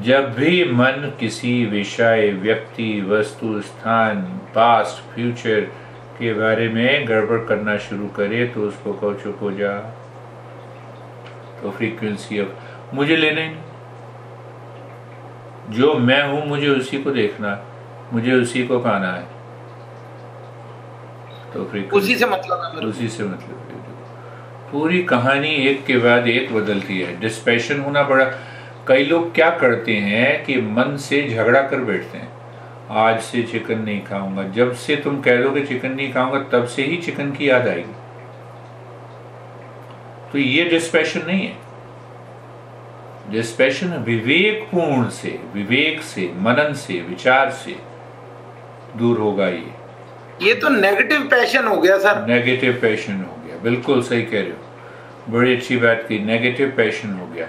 [0.00, 4.22] जब भी मन किसी विषय, व्यक्ति, वस्तु, स्थान
[4.54, 5.60] पास्ट फ्यूचर
[6.18, 9.76] के बारे में गड़बड़ करना शुरू करे तो उसको कहो, चुप हो जा।
[11.62, 13.54] तो फ्रीक्वेंसी ऑफ़ मुझे लेने
[15.70, 17.58] जो मैं हूँ, मुझे उसी को देखना,
[18.12, 19.33] मुझे उसी को पाना है।
[21.54, 21.64] तो
[21.96, 23.62] उसी से मतलब है उसी से मतलब
[24.72, 28.24] पूरी कहानी एक के बाद एक बदलती है। डिस्पेशन होना बड़ा
[28.88, 32.32] कई लोग क्या करते हैं कि मन से झगड़ा कर बैठते हैं।
[32.90, 36.66] आज से चिकन नहीं खाऊँगा। जब से तुम कह दो कि चिकन नहीं खाऊँगा तब
[36.66, 37.94] से ही चिकन की याद आएगी।
[40.32, 41.56] तो ये डिस्पेशन नहीं है।
[43.30, 47.76] डिस्पेशन विवेक पूर्ण से विवेक से मनन से विचार से
[48.96, 49.83] दूर होगा ये।
[50.42, 54.50] ये तो नेगेटिव पैशन हो गया सर नेगेटिव पैशन हो गया। बिल्कुल सही कह रहे
[54.50, 57.46] हो। बड़ी अच्छी बात की नेगेटिव पैशन हो गया।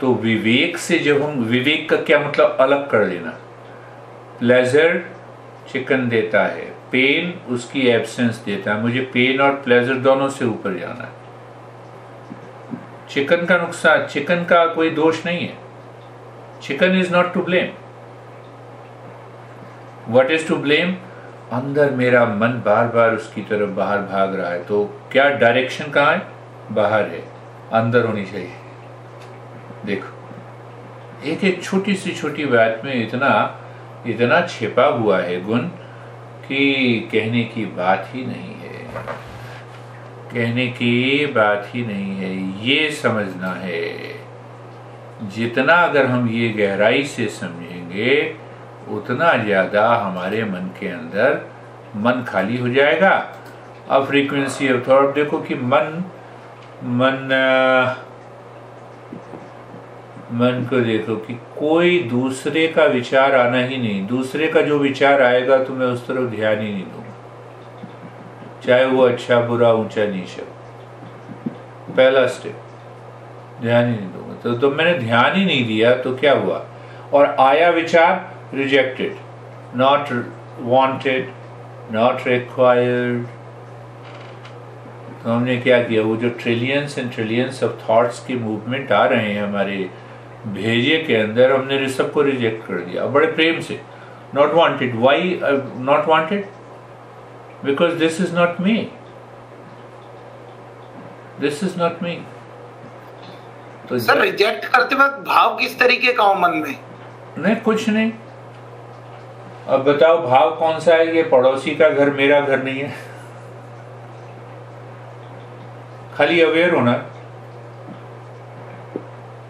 [0.00, 2.56] तो विवेक से जब हम, विवेक का क्या मतलब?
[2.60, 3.30] अलग कर लेना।
[4.38, 5.04] प्लेजर
[5.72, 10.78] चिकन देता है। पेन उसकी एब्सेंस देता है। मुझे पेन और प्लेजर दोनों से ऊपर
[10.78, 11.22] जाना है।
[13.10, 15.56] चिकन का नुकसान चिकन का कोई दोष नहीं है।
[16.62, 17.68] Chicken is not to blame
[20.08, 20.96] what is to blame
[21.52, 26.12] अंदर मेरा मन बार बार उसकी तरफ़ बाहर भाग रहा है तो क्या डायरेक्शन कहाँ
[26.12, 26.22] है?
[26.72, 27.20] बाहर है।
[27.72, 28.52] अंदर होनी चाहिए।
[29.86, 30.10] देखो
[31.24, 33.32] एक एक छोटी सी छोटी बात में इतना
[34.06, 35.58] इतना छिपा हुआ है गुण
[36.46, 36.60] कि
[37.12, 38.86] कहने की बात ही नहीं है।
[40.32, 42.30] कहने की बात ही नहीं है,
[42.66, 43.86] ये समझना है।
[45.30, 48.41] जितना अगर हम ये गहराई से समझेंगे
[48.90, 51.40] उतना ज़्यादा हमारे मन के अंदर
[51.96, 53.12] मन खाली हो जाएगा।
[53.88, 56.04] अब फ्रीक्वेंसी ऑफ़ थॉट देखो कि मन
[56.84, 57.18] मन
[60.32, 65.22] मन को देखो कि कोई दूसरे का विचार आना ही नहीं। दूसरे का जो विचार
[65.22, 67.00] आएगा तो मैं उस तरफ़ ध्यान ही नहीं दूँगा।
[68.66, 70.42] चाहे वो अच्छा बुरा ऊँचा नीचा।
[71.96, 72.56] पहला स्टेप
[73.62, 76.64] ध्यान ही नहीं दूँगा। तो, तो मैंने ध्यान ही नहीं दिया तो क्या हुआ?
[77.12, 79.16] और आया विचार rejected
[79.76, 80.12] not
[80.70, 81.30] wanted
[81.92, 83.26] not required
[85.22, 86.02] तो हमने क्या किया?
[86.02, 89.76] वो जो trillions and trillions of thoughts की मूवमेंट आ रहे हैं हमारे
[90.46, 93.80] भेजे के अंदर हमने सबको रिजेक्ट कर दिया। बड़े प्रेम से।
[94.34, 96.46] Not wanted why not wanted
[97.64, 98.76] because this is not me
[101.40, 102.18] this is not me
[103.88, 106.74] तो सर रिजेक्ट करते वक्त भाव किस तरीके का हो मन में?
[107.38, 108.12] नहीं कुछ नहीं।
[109.68, 111.16] अब बताओ भाव कौन सा है?
[111.16, 112.92] ये पड़ोसी का घर मेरा घर नहीं है।
[116.14, 116.92] खाली अवेयर होना।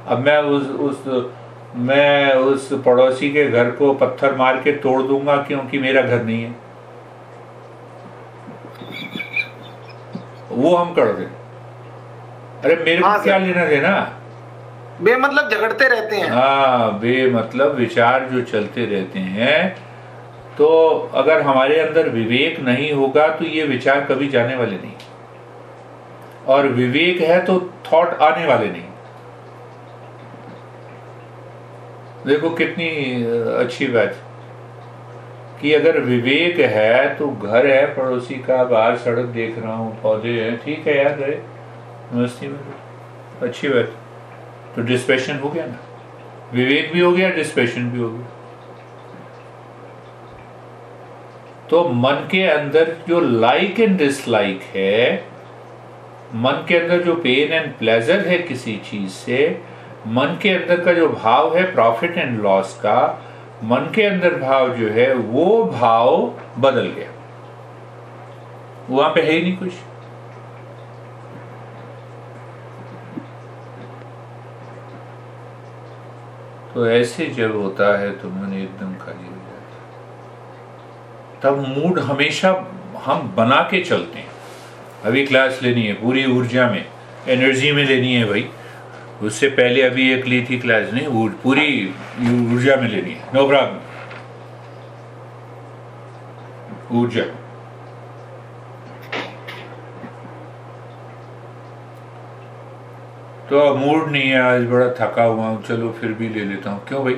[0.07, 1.31] अब मैं उस उस
[1.77, 6.43] मैं उस पड़ोसी के घर को पत्थर मार के तोड़ दूँगा क्योंकि मेरा घर नहीं
[6.45, 6.55] है।
[10.51, 11.25] वो हम कर दे
[12.65, 14.19] अरे मेरे हाँ को क्या लेना देना?
[15.01, 19.92] बे मतलब झगड़ते रहते हैं। हाँ बे मतलब विचार जो चलते रहते हैं
[20.59, 20.67] तो
[21.15, 24.93] अगर हमारे अंदर विवेक नहीं होगा तो ये विचार कभी जाने वाले नहीं।
[26.47, 28.83] और विवेक है तो थॉट आने वाले नहीं।
[32.27, 32.89] देखो कितनी
[33.57, 34.17] अच्छी बात।
[35.61, 40.41] कि अगर विवेक है तो घर है, पड़ोसी का, बाहर सड़क देख रहा हूँ, पौधे
[40.43, 41.39] हैं, ठीक है यार गए
[42.13, 42.59] मस्ती में
[43.43, 43.93] अच्छी बात।
[44.77, 45.79] तो डिस्पेशन हो गया ना।
[46.53, 48.32] विवेक भी हो गया डिस्पेशन भी हो गया।
[51.73, 55.25] तो मन के अंदर जो लाइक एंड डिसलाइक है,
[56.35, 59.63] मन के अंदर जो पेन एंड प्लेजर है किसी चीज़ से,
[60.07, 62.99] मन के अंदर का जो भाव है प्रॉफिट एंड लॉस का,
[63.65, 67.11] मन के अंदर भाव जो है वो भाव बदल गया।
[68.91, 69.73] वहाँ पे है ही नहीं कुछ।
[76.75, 79.32] तो ऐसे जब होता है तो मन एकदम खाली
[81.43, 82.51] तब मूड हमेशा
[83.05, 84.31] हम बना के चलते हैं।
[85.05, 86.85] अभी क्लास लेनी है, पूरी ऊर्जा में
[87.29, 88.49] एनर्जी में लेनी है भाई।
[89.23, 91.67] उससे पहले अभी एक ली थी क्लास नहीं पूरी
[92.53, 93.81] ऊर्जा में लेनी है। नो प्रॉब्लम
[97.01, 97.23] ऊर्जा।
[103.51, 106.85] तो मूड नहीं है, आज बड़ा थका हुआ हूँ, चलो फिर भी ले लेता हूँ।
[106.89, 107.17] क्यों भाई?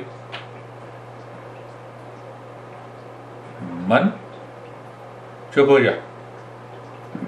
[3.95, 4.11] मन
[5.55, 5.91] चुप हो जा।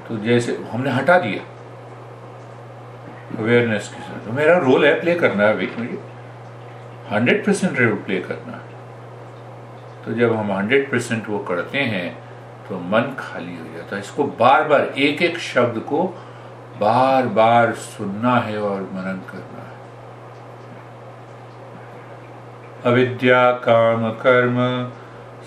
[0.08, 1.42] तो जैसे हमने हटा दिया
[3.38, 5.98] अवेयरनेस के साथ। तो मेरा रोल है प्ले करना है मुझे
[7.10, 8.74] हंड्रेड परसेंट रोल प्ले करना है।
[10.04, 12.08] तो जब हम हंड्रेड परसेंट वो करते हैं
[12.68, 16.02] तो मन खाली हो जाता है। इसको बार बार एक एक शब्द को
[16.80, 19.74] बार बार सुनना है और मनन करना है।
[22.84, 24.58] अविद्या, काम, कर्म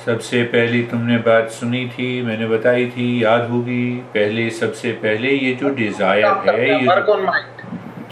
[0.05, 3.83] सबसे पहली तुमने बात सुनी थी मैंने बताई थी याद होगी।
[4.13, 6.87] पहले सबसे पहले ये जो डिज़ायर है ये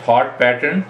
[0.07, 0.83] थॉट पैटर्न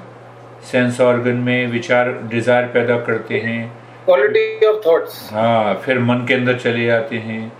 [0.72, 3.60] सेंस ऑर्गन में विचार डिज़ायर पैदा करते हैं।
[4.06, 7.52] क्वालिटी ऑफ़ थॉट्स हाँ फिर मन के अंदर चले जाते हैं।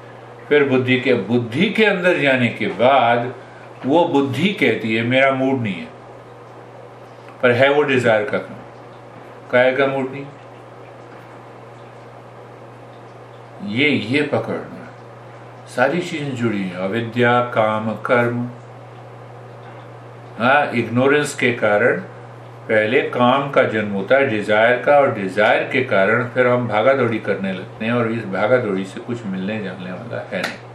[0.50, 3.34] फिर बुद्धि के बुद्धि के अंदर जाने के बाद
[3.86, 5.88] वो बुद्धि कहती है मेरा मूड नहीं है।
[7.42, 8.38] पर है वो डिज़ायर का
[9.52, 10.26] काय का मूड नहीं?
[13.64, 14.84] ये ये पकड़ना।
[15.68, 18.48] सारी चीज़ें जुड़ी हैं। अविद्या, काम, कर्म।
[20.40, 22.00] हाँ इग्नोरेंस के कारण
[22.70, 26.94] पहले काम का जन्म होता है डिज़ायर का, और डिज़ायर के कारण फिर हम भागा
[26.94, 30.66] दौड़ी करने लगते हैं, और इस भागा दौड़ी से कुछ मिलने जाने वाला है नहीं।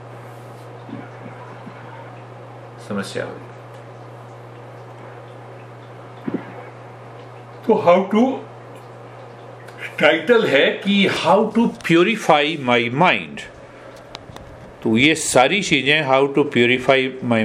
[2.89, 3.51] समस्या हुई
[7.67, 8.23] तो हाउ टू
[10.01, 13.41] टाइटल है कि how to purify my mind
[14.83, 17.45] तो ये सारी चीज़ें how to purify my